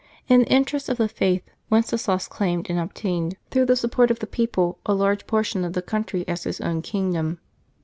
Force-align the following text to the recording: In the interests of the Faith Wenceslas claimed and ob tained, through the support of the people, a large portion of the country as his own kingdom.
In 0.27 0.39
the 0.39 0.47
interests 0.47 0.89
of 0.89 0.97
the 0.97 1.07
Faith 1.07 1.43
Wenceslas 1.69 2.27
claimed 2.27 2.71
and 2.71 2.79
ob 2.79 2.95
tained, 2.95 3.35
through 3.51 3.65
the 3.67 3.75
support 3.75 4.09
of 4.09 4.17
the 4.17 4.25
people, 4.25 4.79
a 4.83 4.95
large 4.95 5.27
portion 5.27 5.63
of 5.63 5.73
the 5.73 5.83
country 5.83 6.27
as 6.27 6.43
his 6.45 6.59
own 6.59 6.81
kingdom. 6.81 7.37